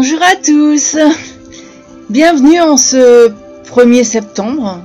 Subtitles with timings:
[0.00, 0.96] Bonjour à tous
[2.08, 3.32] Bienvenue en ce
[3.64, 4.80] 1er septembre.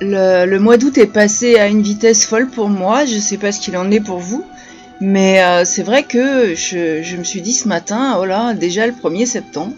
[0.00, 3.60] Le, mois d'août est passé à une vitesse folle pour moi, je sais pas ce
[3.60, 4.42] qu'il en est pour vous,
[5.02, 9.26] mais euh, c'est vrai que je, me suis dit ce matin, oh déjà le 1er
[9.26, 9.74] septembre.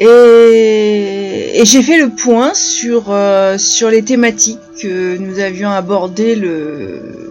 [0.00, 7.30] Et, j'ai fait le point sur, euh, sur les thématiques que nous avions abordées, le,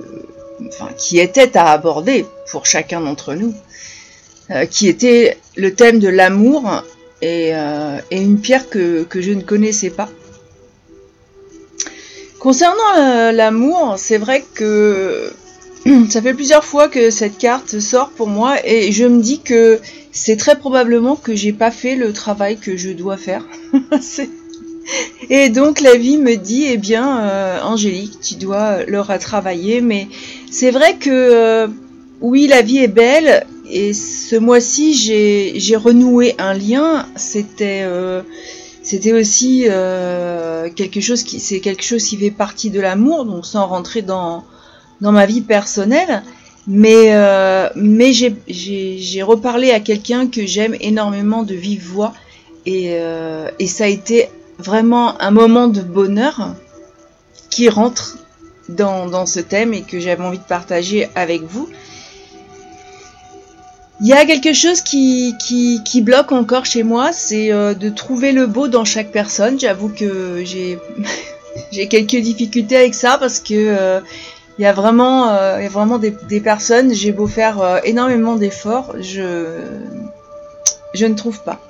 [0.70, 3.54] enfin, qui étaient à aborder pour chacun d'entre nous.
[4.52, 6.84] Euh, qui était le thème de l'amour
[7.22, 10.10] et, euh, une pierre que, je ne connaissais pas.
[12.40, 15.32] Concernant euh, l'amour, c'est vrai que
[16.10, 19.80] ça fait plusieurs fois que cette carte sort pour moi et je me dis que
[20.12, 23.46] c'est très probablement que j'ai pas fait le travail que je dois faire.
[25.30, 29.80] et donc la vie me dit, eh bien, Angélique, tu dois le retravailler.
[29.80, 30.10] Mais
[30.52, 31.70] c'est vrai que
[32.20, 37.08] oui, la vie est belle et ce mois-ci, j'ai renoué un lien.
[37.16, 38.22] C'était euh,
[39.14, 44.04] aussi euh, quelque chose qui quelque chose qui fait partie de l'amour, donc sans rentrer
[44.04, 44.44] dans
[45.02, 46.22] ma vie personnelle.
[46.68, 52.14] Mais euh, mais j'ai reparlé à quelqu'un que j'aime énormément de vive voix
[52.68, 52.96] et
[53.66, 54.30] ça a été
[54.60, 56.54] vraiment un moment de bonheur
[57.50, 58.20] qui rentre
[58.70, 61.68] dans ce thème et que j'avais envie de partager avec vous.
[64.04, 68.34] Il y a quelque chose qui, qui, bloque encore chez moi, c'est euh, de trouver
[68.34, 69.58] le beau dans chaque personne.
[69.58, 70.78] J'avoue que j'ai
[71.72, 74.02] j'ai quelques difficultés avec ça parce que euh,
[74.60, 77.80] il y a vraiment, euh, il y a vraiment des, des personnes, j'ai beau faire
[77.86, 79.62] énormément d'efforts, je,
[80.94, 81.62] je ne trouve pas.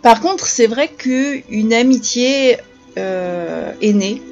[0.00, 2.56] Par contre, c'est vrai qu'une amitié
[2.96, 4.22] est née.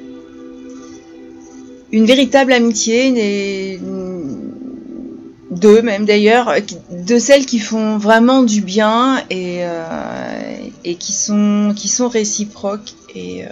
[1.91, 4.06] Une véritable amitié, une,
[5.49, 6.53] deux même d'ailleurs,
[6.89, 12.93] de celles qui font vraiment du bien et, euh, qui, sont, réciproques.
[13.15, 13.49] Et euh,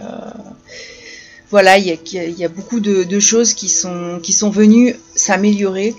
[1.52, 5.96] voilà, il y a, beaucoup de, choses qui sont, qui venues s'améliorer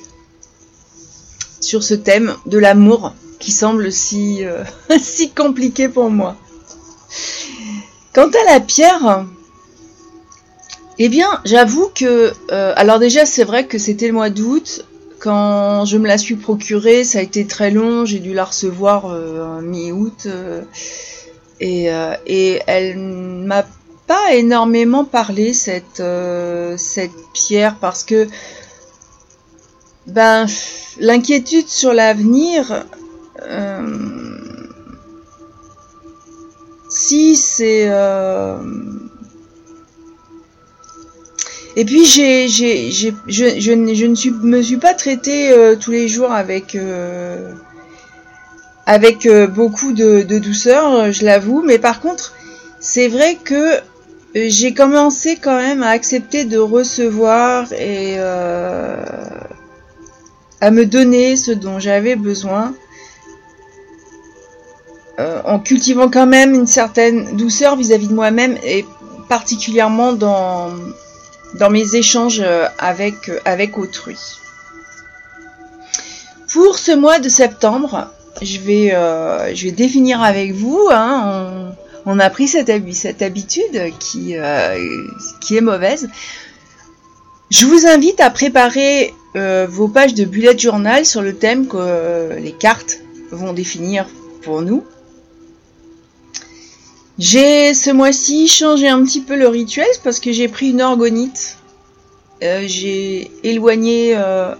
[1.60, 4.64] sur ce thème de l'amour qui semble si, euh,
[5.00, 6.36] si compliqué pour moi.
[8.12, 9.26] Quant à la pierre,
[10.98, 14.84] eh bien, j'avoue que, alors déjà, c'est vrai que c'était le mois d'août.
[15.18, 19.06] Quand je me la suis procurée, ça a été très long, j'ai dû la recevoir
[19.06, 20.26] euh, mi-août.
[20.26, 20.62] Euh,
[21.60, 23.64] et, euh, et, elle m'a
[24.06, 26.02] pas énormément parlé cette,
[26.76, 28.28] cette pierre parce que
[30.06, 30.46] ben
[31.00, 32.84] l'inquiétude sur l'avenir
[36.88, 37.90] si c'est
[41.78, 47.52] et puis j'ai, je, ne me suis pas traitée euh, tous les jours avec, euh,
[48.88, 51.62] euh, beaucoup de, douceur, je l'avoue.
[51.62, 52.32] Mais par contre,
[52.80, 53.74] c'est vrai que
[54.34, 59.02] j'ai commencé quand même à accepter de recevoir et à
[60.70, 62.74] me donner ce dont j'avais besoin.
[65.18, 68.84] en cultivant quand même une certaine douceur vis-à-vis de moi-même et
[69.28, 70.70] particulièrement dans,
[71.54, 74.18] dans mes échanges euh, avec, euh, avec autrui.
[76.52, 78.10] Pour ce mois de septembre,
[78.42, 80.88] je vais, euh, je vais définir avec vous.
[80.90, 81.72] Hein,
[82.06, 82.70] on, a pris cette,
[83.22, 84.36] habitude qui,
[85.40, 86.08] qui est mauvaise.
[87.50, 92.52] Je vous invite à préparer vos pages de bullet journal sur le thème que les
[92.52, 93.00] cartes
[93.32, 94.06] vont définir
[94.42, 94.84] pour nous.
[97.18, 101.56] J'ai ce mois-ci changé un petit peu le rituel parce que j'ai pris une orgonite.
[102.42, 104.54] Euh, j'ai éloigné euh,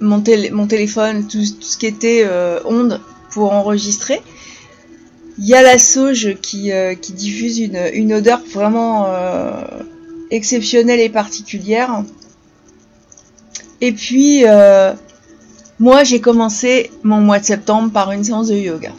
[0.00, 3.00] mon, téléphone, tout, ce qui était euh, onde
[3.30, 4.20] pour enregistrer.
[5.38, 6.72] Il y a la sauge qui,
[7.02, 9.06] qui diffuse une, odeur vraiment
[10.30, 12.02] exceptionnelle et particulière.
[13.82, 14.44] Et puis,
[15.78, 18.92] moi, j'ai commencé mon mois de septembre par une séance de yoga.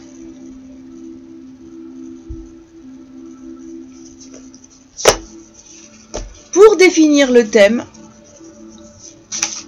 [6.78, 7.84] Définir le thème,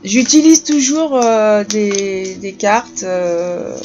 [0.04, 3.02] j'utilise toujours euh, des, cartes.
[3.02, 3.76] Euh,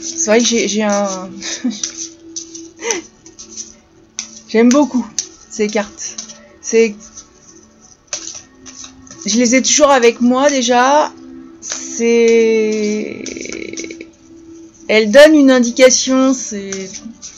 [0.00, 1.30] c'est vrai que j'ai un...
[4.48, 5.06] J'aime beaucoup
[5.50, 6.16] ces cartes.
[6.60, 6.94] C'est...
[9.26, 11.12] Je les ai toujours avec moi déjà.
[11.60, 13.22] C'est...
[14.88, 16.90] Elles donnent une indication, c'est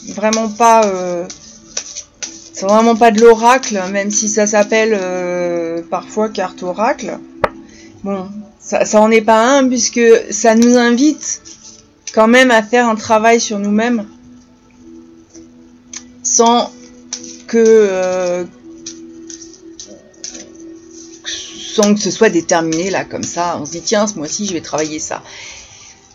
[0.07, 0.85] vraiment pas...
[0.85, 1.27] Euh,
[2.61, 7.17] c'est vraiment pas de l'oracle, même si ça s'appelle euh, parfois carte oracle.
[8.03, 8.29] Bon,
[8.59, 9.99] ça, en est pas un puisque
[10.29, 11.41] ça nous invite
[12.13, 14.05] quand même à faire un travail sur nous-mêmes
[16.21, 16.71] sans
[17.47, 18.43] que euh,
[21.25, 23.57] sans que ce soit déterminé là comme ça.
[23.59, 25.23] On se dit tiens ce mois-ci je vais travailler ça.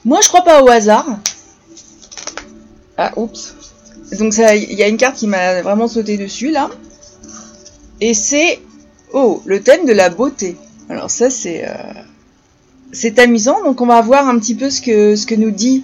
[0.04, 1.08] Moi je crois pas au hasard.
[2.96, 3.56] Ah oups.
[4.12, 6.70] Donc il y a une carte qui m'a vraiment sauté dessus là.
[8.00, 8.60] Et c'est
[9.12, 10.56] oh le thème de la beauté.
[10.88, 11.72] Alors ça c'est euh,
[12.92, 13.62] c'est amusant.
[13.64, 15.82] Donc on va voir un petit peu ce que ce que nous dit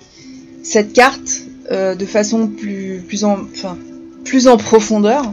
[0.62, 3.76] cette carte euh, de façon plus plus en enfin
[4.24, 5.24] plus en profondeur.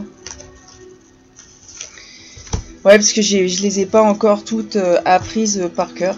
[2.82, 6.16] Ouais, parce que je les ai pas encore toutes euh, apprises par cœur.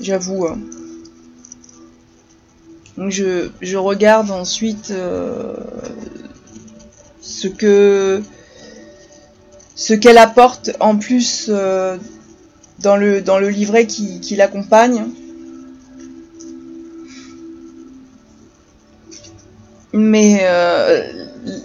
[0.00, 0.46] J'avoue.
[0.46, 0.58] Hein.
[2.96, 5.54] Donc je, regarde ensuite euh,
[7.20, 8.22] ce que
[9.74, 11.98] ce qu'elle apporte en plus euh,
[12.78, 15.04] dans, le, dans le livret qui, qui l'accompagne.
[19.92, 20.44] Mais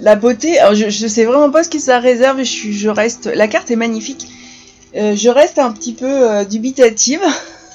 [0.01, 3.47] la beauté, alors je, je sais vraiment pas ce que ça réserve, je, reste, la
[3.47, 4.27] carte est magnifique,
[4.95, 7.21] euh, je reste un petit peu euh, dubitative.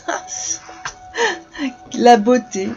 [1.99, 2.69] la beauté,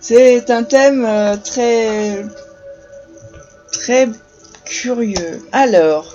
[0.00, 2.24] c'est un thème euh, très,
[3.72, 4.08] très
[4.64, 5.42] curieux.
[5.52, 6.12] Alors,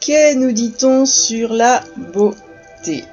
[0.00, 3.04] que nous dit-on sur la beauté?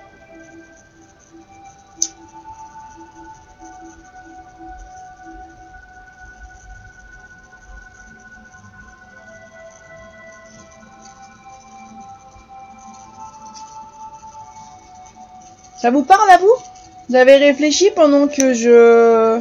[15.81, 16.74] Ça vous parle à vous?
[17.13, 19.39] Avez réfléchi pendant que je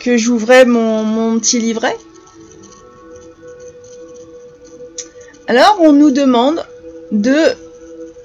[0.00, 1.96] que j'ouvrais mon, mon petit livret?
[5.46, 6.64] Alors on nous demande
[7.12, 7.54] de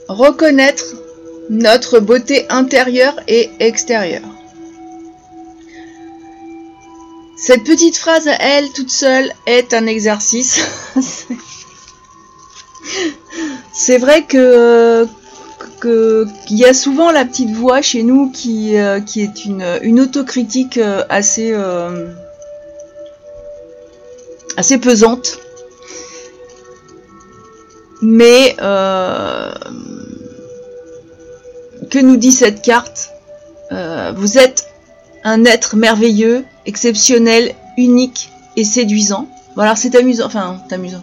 [0.08, 0.86] reconnaître
[1.50, 4.22] notre beauté intérieure et extérieure.
[7.38, 10.62] Cette petite phrase à elle toute seule est un exercice.
[13.74, 15.06] C'est vrai que
[15.86, 20.78] qu'il y a souvent la petite voix chez nous qui, euh, est une, une autocritique
[20.78, 22.08] euh, assez, euh,
[24.58, 25.40] assez pesante.
[28.02, 28.56] Mais
[31.90, 33.12] que nous dit cette carte?
[34.16, 34.68] Vous êtes
[35.24, 39.28] un être merveilleux, exceptionnel, unique et séduisant.
[39.56, 41.02] Voilà, c'est amusant, enfin, amusant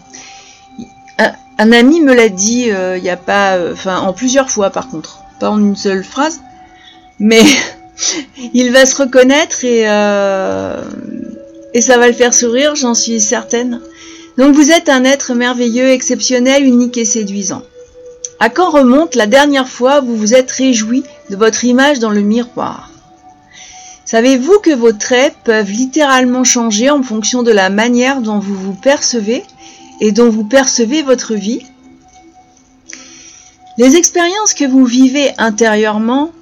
[1.59, 4.71] un ami me l'a dit euh, il n'y a pas, euh, enfin en plusieurs fois
[4.71, 6.41] par contre, pas en une seule phrase,
[7.19, 7.43] mais
[8.55, 10.83] il va se reconnaître et euh,
[11.75, 13.81] et ça va le faire sourire, j'en suis certaine.
[14.39, 17.63] Donc vous êtes un être merveilleux, exceptionnel, unique et séduisant.
[18.41, 22.23] À quand remonte la dernière fois vous vous êtes réjoui de votre image dans le
[22.23, 22.91] miroir?
[24.05, 28.75] Savez-vous que vos traits peuvent littéralement changer en fonction de la manière dont vous vous
[28.75, 29.45] percevez?
[30.03, 31.63] Et dont vous percevez votre vie,
[33.79, 36.33] les expériences que vous vivez intérieurement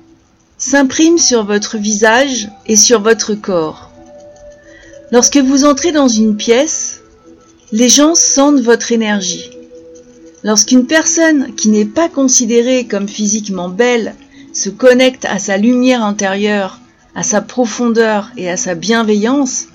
[0.57, 3.91] s'impriment sur votre visage et sur votre corps.
[5.13, 7.03] Lorsque vous entrez dans une pièce,
[7.70, 9.51] les gens sentent votre énergie.
[10.43, 14.15] Lorsqu'une personne qui n'est pas considérée comme physiquement belle
[14.55, 16.81] se connecte à sa lumière intérieure,
[17.15, 19.67] à sa profondeur et à sa bienveillance,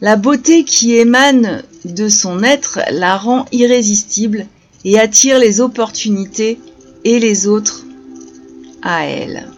[0.00, 4.46] la beauté qui émane de son être la rend irrésistible
[4.84, 6.58] et attire les opportunités
[7.04, 7.84] et les autres
[8.82, 9.48] à elle.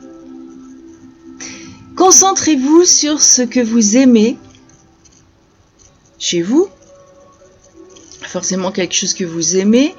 [1.96, 4.36] Concentrez-vous sur ce que vous aimez
[6.18, 6.68] chez vous,
[8.22, 9.94] forcément quelque chose que vous aimez,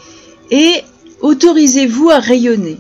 [0.52, 0.82] et
[1.22, 2.78] autorisez-vous à rayonner.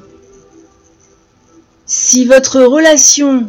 [1.85, 3.47] Si votre relation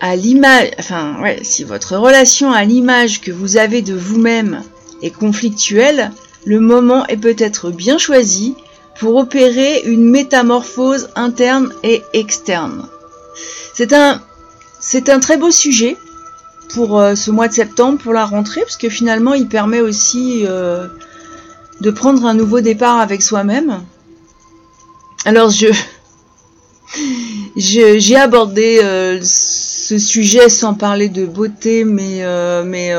[0.00, 4.62] à l'image, enfin, si votre relation à l'image que vous avez de vous-même
[5.02, 6.12] est conflictuelle,
[6.44, 8.54] le moment est peut-être bien choisi
[8.98, 12.86] pour opérer une métamorphose interne et externe.
[13.74, 14.20] C'est un,
[14.78, 15.96] c'est un très beau sujet
[16.74, 20.44] pour euh, ce mois de septembre, pour la rentrée, parce que finalement il permet aussi
[20.46, 20.86] euh,
[21.80, 23.82] de prendre un nouveau départ avec soi-même.
[25.24, 25.68] Alors je,
[27.56, 32.22] j'ai abordé euh, ce sujet sans parler de beauté, mais,
[32.64, 32.94] mais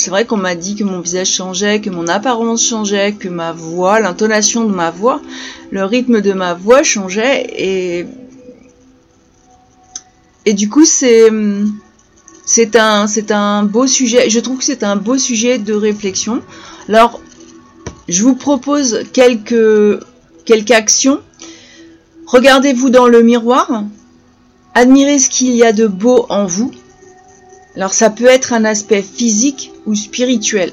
[0.00, 3.52] c'est vrai qu'on m'a dit que mon visage changeait, que mon apparence changeait, que ma
[3.52, 5.20] voix, l'intonation de ma voix,
[5.70, 8.06] le rythme de ma voix changeait, et,
[10.46, 11.28] et du coup c'est
[12.46, 16.42] c'est un, c'est un beau sujet, je trouve que c'est un beau sujet de réflexion.
[16.88, 17.20] Alors,
[18.08, 20.02] je vous propose quelques,
[20.44, 21.20] quelques actions
[22.26, 23.84] Regardez-vous dans le miroir
[24.74, 26.72] Admirez ce qu'il y a de beau en vous.
[27.80, 30.70] Alors ça peut être un aspect physique ou spirituel.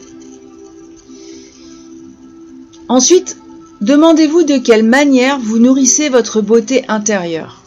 [2.89, 3.37] Ensuite,
[3.79, 7.61] demandez-vous de quelle manière vous nourrissez votre beauté intérieure.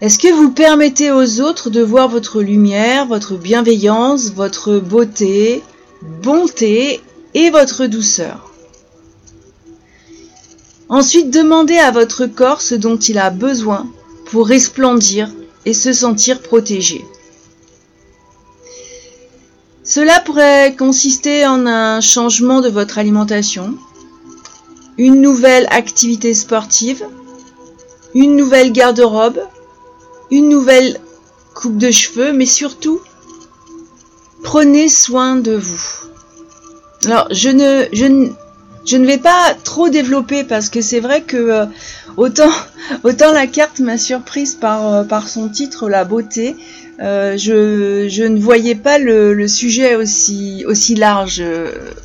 [0.00, 5.62] Est-ce que vous permettez aux autres de voir votre lumière, votre bienveillance, votre beauté,
[6.02, 7.00] bonté
[7.34, 8.50] et votre douceur?
[10.88, 13.86] Ensuite, demandez à votre corps ce dont il a besoin
[14.24, 15.30] pour resplendir
[15.64, 17.04] et se sentir protégé.
[19.90, 23.74] Cela pourrait consister en un changement de votre alimentation,
[24.98, 27.04] une nouvelle activité sportive,
[28.14, 29.40] une nouvelle garde-robe,
[30.30, 31.00] une nouvelle
[31.56, 33.00] coupe de cheveux, mais surtout,
[34.44, 35.82] prenez soin de vous.
[37.04, 41.66] Alors, je ne, vais pas trop développer parce que c'est vrai que euh,
[42.16, 46.54] autant, la carte m'a surprise par, euh, par son titre, la beauté,
[47.00, 51.42] euh, je, ne voyais pas le, sujet aussi, large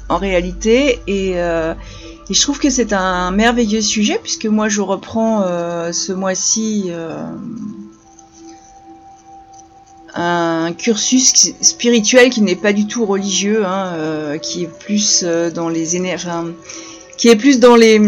[0.10, 1.00] en réalité.
[1.08, 5.44] Et, et, je trouve que c'est un merveilleux sujet puisque moi je reprends
[5.92, 6.92] ce mois-ci
[10.16, 15.68] un cursus spirituel qui n'est pas du tout religieux, euh, qui est plus euh, dans
[15.68, 16.30] les énergies,
[17.18, 18.00] qui est plus dans les,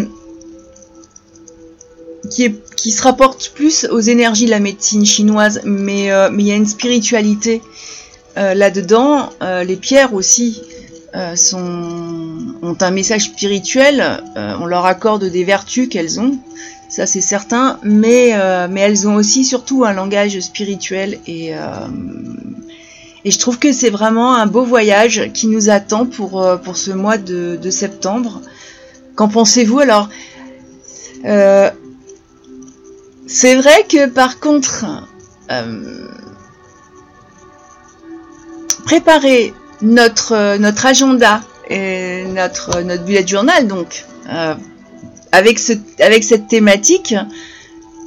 [2.30, 6.56] qui, se rapporte plus aux énergies de la médecine chinoise, mais euh, il y a
[6.56, 7.62] une spiritualité
[8.36, 9.32] là-dedans.
[9.42, 10.62] les pierres aussi
[11.16, 14.22] ont un message spirituel.
[14.36, 16.38] on leur accorde des vertus qu'elles ont
[16.90, 21.60] ça c'est certain, mais, euh, elles ont aussi surtout un langage spirituel et, euh,
[23.26, 27.18] je trouve que c'est vraiment un beau voyage qui nous attend pour, euh, ce mois
[27.18, 28.42] de septembre.
[29.16, 29.80] Qu'en pensez-vous?
[29.80, 30.08] Alors
[33.28, 34.86] C'est vrai que par contre,
[38.86, 44.06] préparer notre, notre agenda et notre, notre bullet journal donc
[45.32, 47.16] avec, ce, avec cette thématique,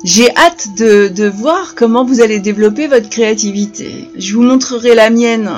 [0.05, 4.09] j'ai hâte de, voir comment vous allez développer votre créativité.
[4.17, 5.51] Je vous montrerai la mienne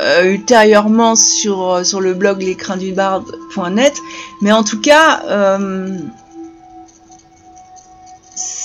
[0.00, 3.94] euh, ultérieurement sur, sur le blog l'écrindubarde.net,
[4.40, 5.98] mais en tout cas, euh,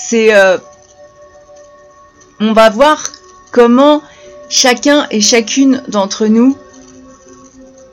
[0.08, 0.34] c'est...
[0.34, 0.58] Euh,
[2.38, 3.02] on va voir
[3.50, 4.02] comment
[4.48, 6.56] chacun et chacune d'entre nous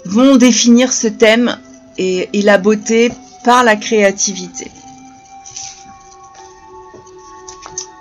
[0.05, 1.57] vont définir ce thème
[1.97, 3.11] et, la beauté
[3.45, 4.69] par la créativité.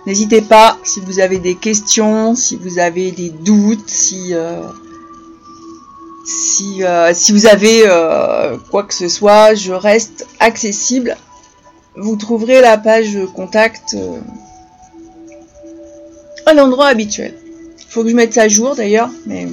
[0.04, 4.62] N'hésitez pas si vous avez des questions, si vous avez des doutes, si, euh,
[6.80, 7.84] euh, vous avez
[8.70, 11.16] quoi que ce soit, je reste accessible.
[11.94, 13.96] Vous trouverez la page contact
[16.46, 17.34] à l'endroit habituel.
[17.78, 19.10] Il faut que je mette ça à jour d'ailleurs.
[19.26, 19.46] Mais...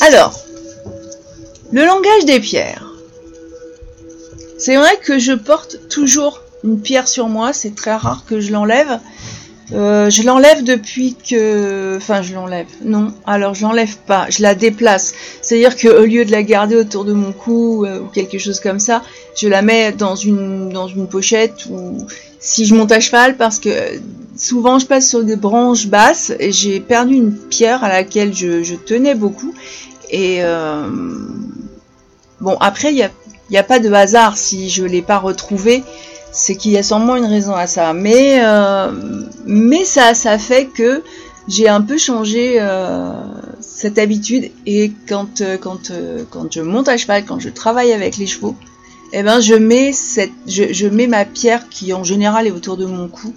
[0.00, 0.40] Alors,
[1.72, 2.86] le langage des pierres.
[4.58, 8.52] C'est vrai que je porte toujours une pierre sur moi, c'est très rare que je
[8.52, 8.98] l'enlève.
[9.72, 11.96] Euh, je l'enlève depuis que...
[11.96, 12.66] Enfin, je l'enlève.
[12.84, 15.14] Non, alors je l'enlève pas, je la déplace.
[15.42, 18.80] C'est-à-dire qu'au lieu de la garder autour de mon cou euh, ou quelque chose comme
[18.80, 19.02] ça,
[19.36, 22.06] je la mets dans une, dans une pochette ou
[22.40, 23.70] si je monte à cheval parce que
[24.36, 28.74] souvent je passe sur des branches basses et j'ai perdu une pierre à laquelle je,
[28.74, 29.54] tenais beaucoup.
[30.10, 30.38] Et...
[30.40, 30.88] Euh,
[32.40, 33.10] bon, après, il y a
[33.50, 35.82] n'y a pas de hasard si je ne l'ai pas retrouvé,
[36.32, 37.92] c'est qu'il y a sûrement une raison à ça.
[37.92, 38.92] Mais, euh,
[39.46, 41.02] mais ça, ça fait que
[41.48, 43.12] j'ai un peu changé euh,
[43.60, 45.92] cette habitude et quand, euh, quand,
[46.30, 48.54] quand je monte à cheval, quand je travaille avec les chevaux,
[49.12, 52.86] eh ben je mets cette, je, mets ma pierre qui en général est autour de
[52.86, 53.34] mon cou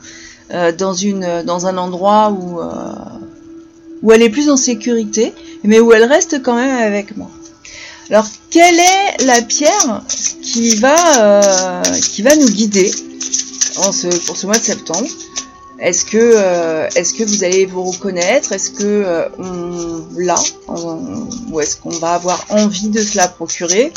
[0.77, 2.59] dans une, dans un endroit où
[4.03, 5.33] où elle est plus en sécurité,
[5.63, 7.31] mais où elle reste quand même avec moi.
[8.09, 10.03] Alors, quelle est la pierre
[10.41, 11.81] qui va, euh,
[12.39, 12.91] nous guider
[13.75, 15.07] pour ce mois de septembre?
[15.79, 18.51] Est-ce que, euh, est que vous allez vous reconnaître?
[18.51, 20.35] Est-ce que euh, on l'a?
[21.49, 23.91] Ou est-ce qu'on va avoir envie de se la procurer?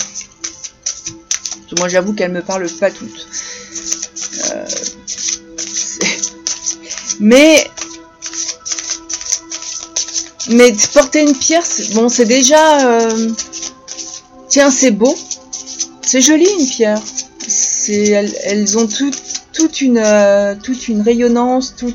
[1.79, 3.29] Moi, j'avoue qu'elle me parle pas toutes.
[7.21, 7.69] mais
[10.49, 13.09] mais porter une pierre, bon, c'est déjà
[14.57, 15.15] Tiens, c'est beau.
[16.01, 16.99] C'est joli une pierre.
[17.89, 21.95] Elles, ont toute une, euh, toute une rayonnance, toute.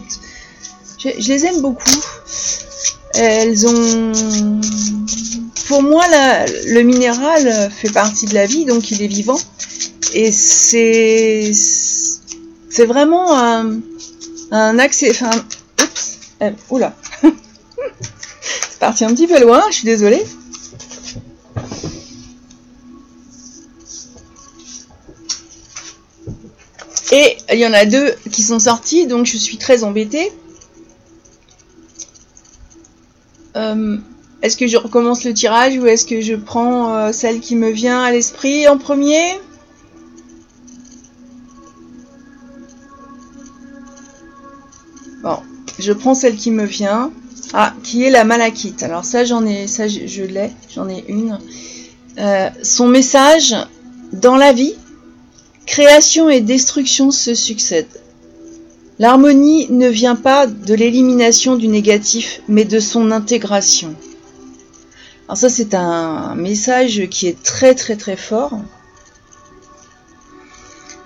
[1.04, 2.00] Je, les aime beaucoup.
[3.16, 4.12] Elles ont.
[5.70, 6.06] Pour moi,
[6.68, 9.40] le minéral fait partie de la vie, donc il est vivant.
[10.14, 11.52] Et c'est,
[12.70, 13.40] c'est vraiment
[14.52, 15.32] un accès, enfin,
[16.44, 20.24] euh, oula, c'est parti un petit peu loin, je suis désolée.
[27.12, 30.32] Et il y en a deux qui sont sortis, donc je suis très embêtée.
[33.58, 33.98] Euh,
[34.42, 37.70] est-ce que je recommence le tirage ou est-ce que je prends euh, celle qui me
[37.70, 39.40] vient à l'esprit en premier?
[45.22, 45.38] Bon,
[45.78, 47.12] je prends celle qui me vient.
[47.54, 48.82] Ah, qui est la malachite.
[48.82, 51.38] Alors ça, j'en ai, ça je, l'ai, j'en ai une.
[52.18, 53.56] Euh, son message
[54.14, 54.74] dans la vie,
[55.66, 58.02] création et destruction se succèdent.
[59.00, 63.96] L'harmonie ne vient pas de l'élimination du négatif, mais de son intégration.
[65.28, 68.60] Alors ça, c'est un message qui est très très très fort.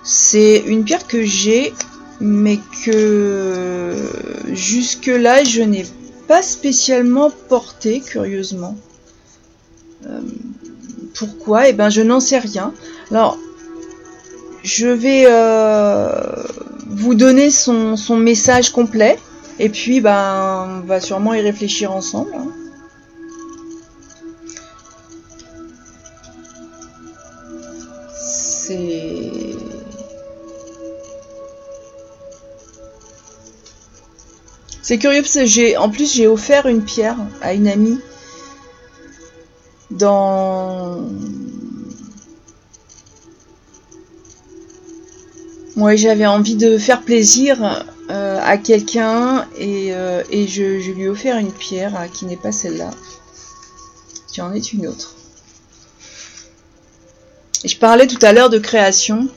[0.02, 1.72] C'est une pierre que j'ai,
[2.20, 3.94] mais que
[4.52, 5.86] jusque-là, je n'ai
[6.28, 8.76] pas spécialement porté, curieusement.
[10.06, 10.20] Euh,
[11.14, 11.68] pourquoi?
[11.68, 12.74] Eh bien, je n'en sais rien.
[13.10, 13.38] Alors,
[14.66, 16.10] je vais euh,
[16.88, 19.16] vous donner son, message complet.
[19.60, 22.32] Et puis, ben, on va sûrement y réfléchir ensemble.
[22.34, 22.48] Hein.
[28.12, 29.30] C'est...
[34.82, 38.00] C'est curieux parce que j'ai, en plus, j'ai offert une pierre à une amie
[39.90, 41.02] dans
[45.76, 51.36] Moi, j'avais envie de faire plaisir euh, à quelqu'un et, euh, je, lui ai offert
[51.36, 52.90] une pierre euh, qui n'est pas celle-là.
[54.32, 55.14] Tu en es une autre.
[57.62, 59.28] je parlais tout à l'heure de création.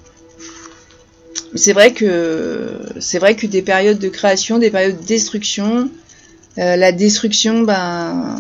[1.56, 5.90] C'est vrai que c'est vrai que des périodes de création, des périodes de destruction,
[6.56, 8.36] la destruction, ben,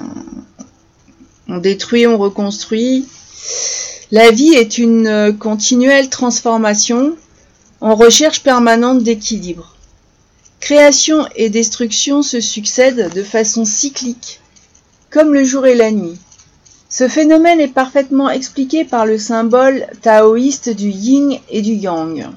[1.47, 3.07] on détruit, on reconstruit.
[4.11, 7.17] La vie est une continuelle transformation
[7.81, 9.75] en recherche permanente d'équilibre.
[10.59, 14.41] Création et destruction se succèdent de façon cyclique,
[15.09, 16.19] comme le jour et la nuit.
[16.89, 22.27] Ce phénomène est parfaitement expliqué par le symbole taoïste du yin et du yang.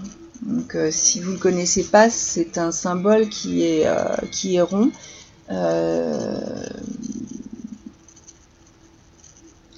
[0.42, 4.90] Donc, euh, si vous ne le connaissez pas, c'est un symbole qui est, euh, rond.
[5.50, 6.66] Euh,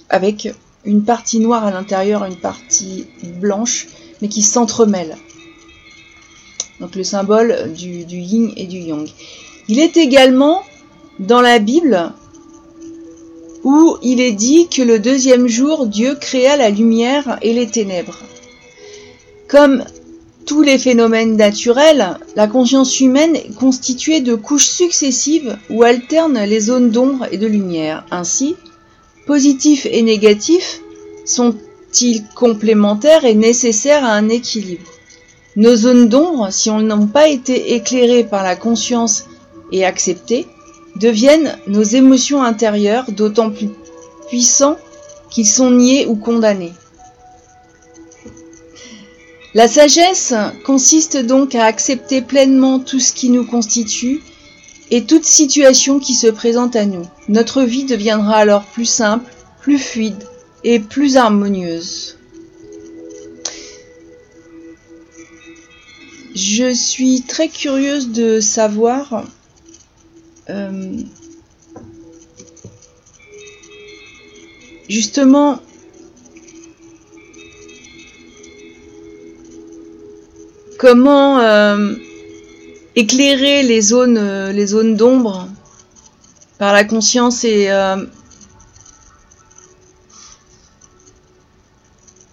[0.09, 3.07] avec une partie noire à l'intérieur, une partie
[3.39, 3.87] blanche,
[4.21, 5.17] mais qui s'entremêlent
[6.79, 9.07] donc le symbole du, yin et du yang.
[9.67, 10.61] Il est également
[11.19, 12.11] dans la Bible
[13.63, 18.19] où il est dit que le deuxième jour, Dieu créa la lumière et les ténèbres.
[19.47, 19.83] Comme
[20.45, 26.59] tous les phénomènes naturels, la conscience humaine est constituée de couches successives où alternent les
[26.59, 28.05] zones d'ombre et de lumière.
[28.11, 28.55] Ainsi,
[29.25, 30.81] positifs et négatifs
[31.25, 34.94] sont-ils complémentaires et nécessaires à un équilibre?
[35.55, 39.25] Nos zones d'ombre, si elles n'ont pas été éclairées par la conscience
[39.71, 40.47] et acceptées,
[40.95, 43.69] deviennent nos émotions intérieures d'autant plus
[44.27, 44.77] puissants
[45.29, 46.73] qu'ils sont niés ou condamnés.
[49.53, 50.33] La sagesse
[50.65, 54.21] consiste donc à accepter pleinement tout ce qui nous constitue
[54.91, 57.07] et toute situation qui se présente à nous.
[57.29, 60.23] Notre vie deviendra alors plus simple, plus fluide
[60.65, 62.14] et plus harmonieuse.
[66.35, 69.23] Je suis très curieuse de savoir
[70.49, 70.97] euh,
[74.89, 75.61] justement
[80.77, 81.93] comment euh,
[82.97, 85.47] éclairer les zones, euh, les zones d'ombre
[86.57, 87.69] par la conscience et,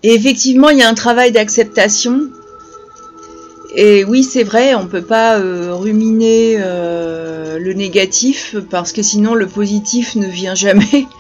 [0.02, 2.30] et effectivement il y a un travail d'acceptation
[3.74, 9.34] et oui, c'est vrai, on peut pas euh, ruminer euh, le négatif parce que sinon
[9.34, 11.06] le positif ne vient jamais.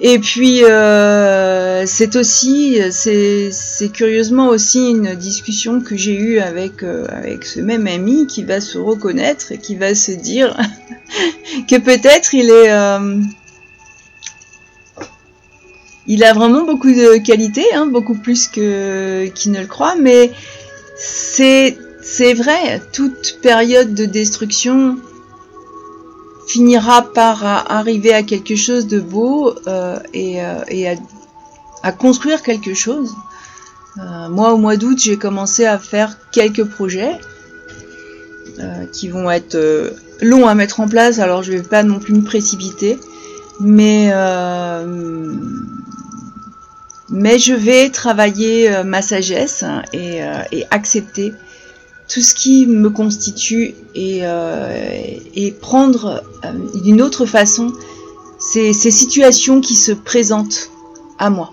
[0.00, 7.44] Et puis euh, c'est aussi, c'est curieusement aussi une discussion que j'ai eue avec avec
[7.44, 10.56] ce même ami qui va se reconnaître et qui va se dire
[11.70, 12.72] que peut-être il est
[16.08, 18.62] il a vraiment beaucoup de qualités, hein, beaucoup plus qu'il
[19.52, 20.32] ne le croit, mais
[20.96, 24.98] c'est, vrai, toute période de destruction
[26.46, 30.94] finira par arriver à quelque chose de beau euh, et, euh,
[31.82, 33.14] à, construire quelque chose.
[33.98, 37.18] Euh, moi, au mois d'août, j'ai commencé à faire quelques projets.
[38.92, 39.58] qui vont être
[40.20, 43.00] longs à mettre en place, alors je vais pas non plus me précipiter,
[43.58, 44.12] mais
[47.14, 50.18] mais je vais travailler ma sagesse et,
[50.52, 51.32] et accepter
[52.08, 54.22] tout ce qui me constitue et,
[55.34, 56.22] et prendre
[56.82, 57.72] d'une autre façon
[58.44, 60.70] ces, situations qui se présentent
[61.18, 61.50] à moi.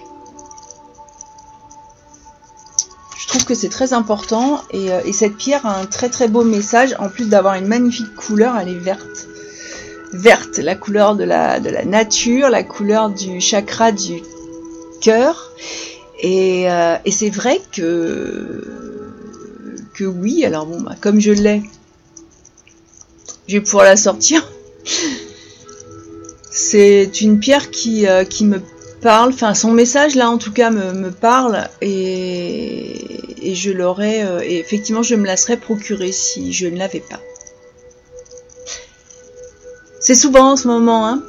[3.18, 6.28] Je trouve que c'est très important et, euh, et, cette pierre a un très très
[6.28, 9.28] beau message en plus d'avoir une magnifique couleur, elle est verte.
[10.12, 14.22] Verte, la couleur de la, de la nature, la couleur du chakra du
[15.02, 15.52] cœur.
[16.22, 18.64] Et, euh, et c'est vrai que,
[19.96, 21.64] que oui, alors bon, bah, comme je l'ai,
[23.48, 24.48] je vais pouvoir la sortir.
[26.54, 28.62] C'est une pierre qui, euh, qui me
[29.02, 34.24] parle, enfin son message là en tout cas me, me parle et, et je l'aurais,
[34.24, 37.20] euh, et effectivement je me la serais procurée si je ne l'avais pas.
[40.02, 41.24] C'est souvent en ce moment, hein,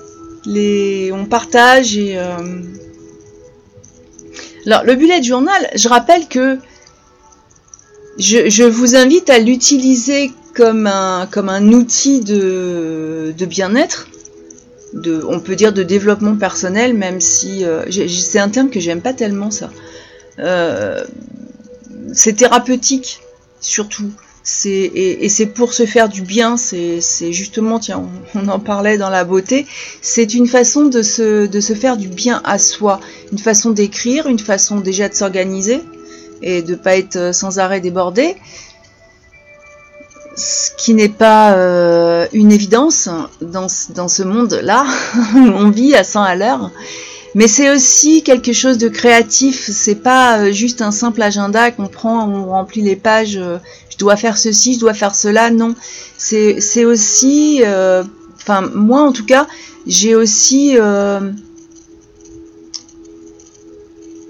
[0.45, 2.19] les, on partage et...
[4.67, 6.59] Alors le bullet journal, je rappelle que
[8.19, 14.07] je, vous invite à l'utiliser comme un, comme un outil de, de bien-être
[15.27, 19.13] on peut dire de développement personnel, même si euh, c'est un terme que j'aime pas
[19.13, 19.71] tellement ça.
[20.39, 21.05] Euh,
[22.13, 23.21] c'est thérapeutique
[23.61, 24.11] surtout.
[24.65, 26.57] Et, c'est pour se faire du bien.
[26.57, 27.01] C'est,
[27.33, 29.67] justement, tiens, on, en parlait dans la beauté.
[30.01, 33.01] C'est une façon de se, de se faire du bien à soi,
[33.33, 35.81] une façon d'écrire, une façon déjà de s'organiser
[36.43, 38.37] et de pas être sans arrêt débordé
[40.37, 43.09] ce qui n'est pas euh, une évidence
[43.41, 44.87] dans, dans ce monde-là,
[45.35, 46.71] où on vit à 100 à l'heure.
[47.35, 51.87] Mais c'est aussi quelque chose de créatif, c'est pas euh, juste un simple agenda qu'on
[51.87, 53.57] prend, on remplit les pages, euh,
[53.93, 55.75] je dois faire ceci, je dois faire cela, non.
[56.19, 57.63] C'est aussi,
[58.37, 59.47] enfin moi en tout cas,
[59.87, 60.77] j'ai aussi...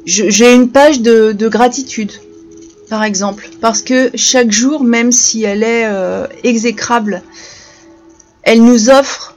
[0.05, 2.13] j'ai une page de, de gratitude
[2.93, 3.49] par exemple.
[3.63, 7.23] Parce que chaque jour, même si elle est euh, exécrable,
[8.43, 9.35] elle nous offre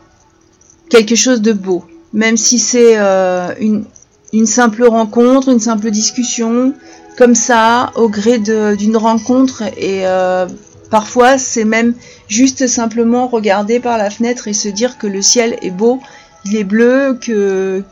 [0.90, 1.86] quelque chose de beau.
[2.12, 6.74] Même si c'est euh, une, simple rencontre, une simple discussion,
[7.18, 9.64] comme ça, au gré d'une rencontre.
[9.78, 10.48] Et euh,
[10.90, 11.94] parfois, c'est même
[12.28, 16.00] juste simplement regarder par la fenêtre et se dire que le ciel est beau,
[16.46, 17.84] il est bleu, que,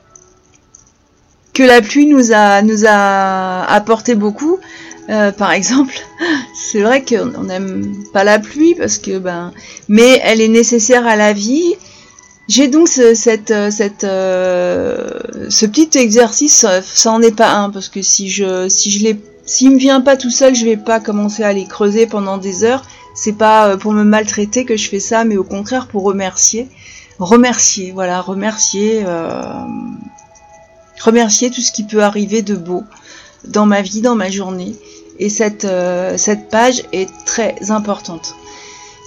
[1.60, 4.60] la pluie nous a, nous a apporté beaucoup.
[5.10, 5.94] Euh, par exemple,
[6.56, 9.52] c'est vrai qu'on n'aime pas la pluie parce que ben,
[9.90, 11.76] mais elle est nécessaire à la vie.
[12.48, 17.70] J'ai donc ce, cette, euh, cette, euh, ce petit exercice, ça en est pas un
[17.70, 20.78] parce que si je, si je l'ai, s'il me vient pas tout seul, je vais
[20.78, 22.84] pas commencer à les creuser pendant des heures.
[23.16, 26.68] C'est pas pour me maltraiter que je fais ça, mais au contraire pour remercier,
[27.20, 29.06] remercier, voilà, remercier,
[31.00, 32.84] remercier tout ce qui peut arriver de beau
[33.46, 34.76] dans ma vie, dans ma journée
[35.20, 38.36] et cette, euh, cette page est très importante.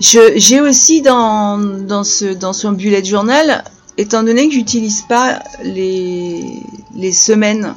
[0.01, 3.65] J'ai aussi dans, dans, ce, dans ce bullet journal,
[3.97, 6.61] étant donné que j'utilise pas les,
[6.95, 7.75] les semaines,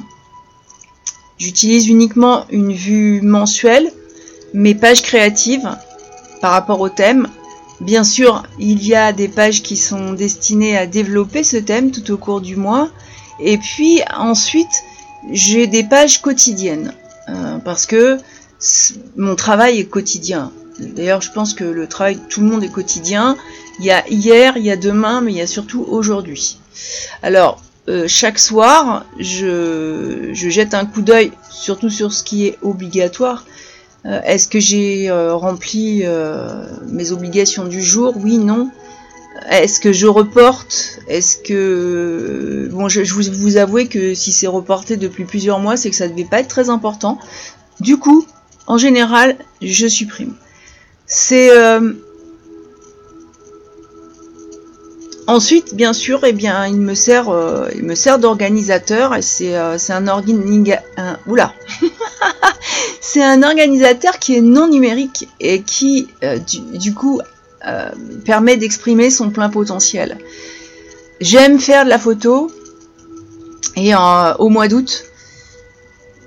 [1.38, 3.90] j'utilise uniquement une vue mensuelle,
[4.52, 5.76] mes pages créatives
[6.40, 7.28] par rapport au thème.
[7.80, 12.12] Bien sûr, il y a des pages qui sont destinées à développer ce thème tout
[12.12, 12.90] au cours du mois.
[13.38, 14.82] Et puis ensuite,
[15.30, 16.92] j'ai des pages quotidiennes.
[17.28, 18.18] Euh, parce que
[19.16, 20.52] mon travail est quotidien.
[20.80, 23.36] D'ailleurs, je pense que le travail de tout le monde est quotidien.
[23.78, 26.58] Il y a hier, il y a demain, mais il y a surtout aujourd'hui.
[27.22, 33.44] Alors, euh, chaque soir, je, jette un coup d'œil, surtout sur ce qui est obligatoire.
[34.06, 36.04] Euh, est-ce que j'ai rempli
[36.88, 38.14] mes obligations du jour?
[38.16, 38.70] Oui, non.
[39.48, 41.00] Est-ce que je reporte?
[41.08, 45.96] Est-ce que bon, je, vous, vous que si c'est reporté depuis plusieurs mois, c'est que
[45.96, 47.18] ça devait pas être très important.
[47.80, 48.26] Du coup,
[48.66, 50.34] en général, je supprime.
[51.12, 51.92] C'est euh,
[55.26, 59.56] Ensuite, bien sûr, eh bien, il me sert, euh, il me sert d'organisateur et c'est
[59.56, 60.06] euh, c'est un
[63.42, 66.06] organisateur qui est non numérique et qui,
[66.74, 67.20] du, coup,
[68.24, 70.16] permet d'exprimer son plein potentiel.
[71.20, 72.52] J'aime faire de la photo
[73.76, 75.04] et au mois d'août,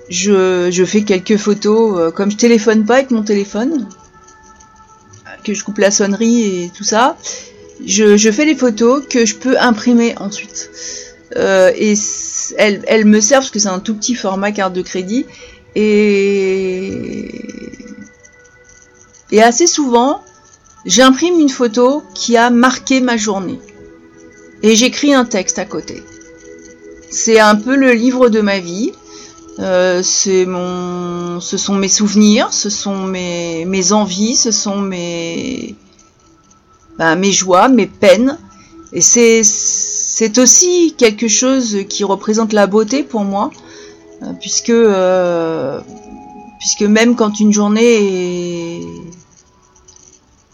[0.09, 3.87] je, fais quelques photos comme je téléphone pas avec mon téléphone,
[5.43, 7.17] que je coupe la sonnerie et tout ça.
[7.86, 10.69] Je, fais les photos que je peux imprimer ensuite.
[11.36, 11.93] Euh, et
[12.58, 15.25] elles, me servent parce que c'est un tout petit format carte de crédit.
[15.75, 17.29] Et
[19.41, 20.21] assez souvent,
[20.86, 23.60] j'imprime une photo qui a marqué ma journée.
[24.62, 26.03] Et j'écris un texte à côté.
[27.10, 28.91] C'est un peu le livre de ma vie.
[29.59, 35.75] Euh, c'est mon, ce sont mes souvenirs, ce sont mes, mes envies, ce sont mes,
[36.97, 38.39] ben, mes joies, mes peines.
[38.93, 43.51] Et c'est, c'est aussi quelque chose qui représente la beauté pour moi,
[44.23, 45.79] euh, puisque, euh,
[46.59, 48.81] puisque même quand une journée est,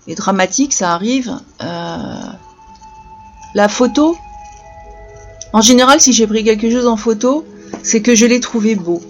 [0.08, 1.40] est dramatique, ça arrive.
[3.56, 4.16] la photo,
[5.54, 7.46] en général, si j'ai pris quelque chose en photo,
[7.84, 9.02] c'est que je l'ai trouvé beau.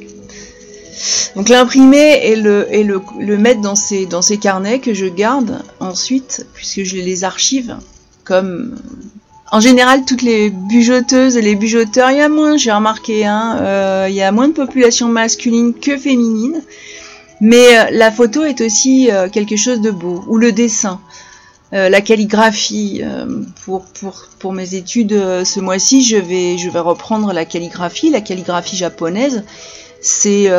[1.36, 5.62] Donc l'imprimer et, le, et le, mettre dans ces, dans ces carnets que je garde
[5.79, 7.77] ensuite, puisque je les archive,
[8.23, 8.75] comme
[9.51, 13.58] en général toutes les bujoteuses et les bujoteurs, il y a moins, j'ai remarqué, hein,
[13.62, 16.62] euh, il y a moins de population masculine que féminine,
[17.41, 20.99] mais euh, la photo est aussi euh, quelque chose de beau, ou le dessin.
[21.71, 26.67] Euh, la calligraphie euh, pour, pour, pour mes études euh, ce mois-ci je vais je
[26.67, 29.43] vais reprendre la calligraphie la calligraphie japonaise.
[30.01, 30.49] C'est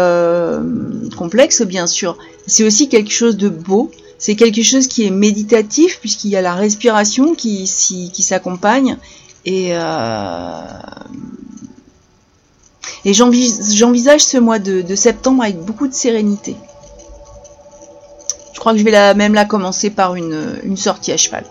[1.16, 2.18] complexe bien sûr.
[2.46, 3.90] C'est aussi quelque chose de beau.
[4.18, 7.64] C'est quelque chose qui est méditatif puisqu'il y a la respiration qui,
[8.12, 8.98] qui s'accompagne.
[9.46, 9.70] Et,
[13.06, 16.54] et j'envisage ce mois de, de septembre avec beaucoup de sérénité
[18.60, 21.44] je crois que je vais même la commencer par une, sortie à cheval.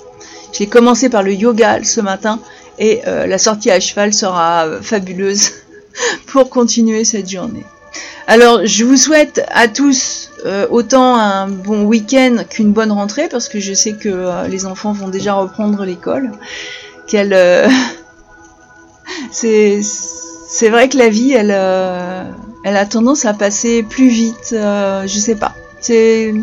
[0.53, 2.39] Je l'ai commencé par le yoga ce matin
[2.77, 5.53] et euh, la sortie à cheval sera euh, fabuleuse
[6.27, 7.65] pour continuer cette journée.
[8.27, 13.49] Alors, je vous souhaite à tous euh, autant un bon week-end qu'une bonne rentrée parce
[13.49, 16.29] que je sais que les enfants vont déjà reprendre l'école.
[19.31, 21.49] c'est c'est vrai que la vie, elle,
[22.63, 24.49] elle a tendance à passer plus vite.
[24.51, 25.55] je sais pas.
[25.81, 26.35] C'est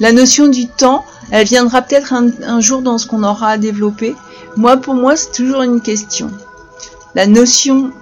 [0.00, 4.14] la notion du temps, elle viendra peut-être un, jour dans ce qu'on aura à développer.
[4.56, 6.30] Moi, pour moi, c'est toujours une question.
[7.14, 7.92] La notion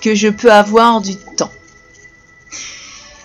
[0.00, 1.50] que je peux avoir du temps.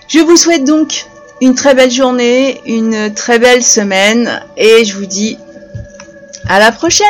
[0.08, 1.06] Je vous souhaite donc
[1.42, 5.38] une très belle journée, une très belle semaine et je vous dis
[6.48, 7.06] à la prochaine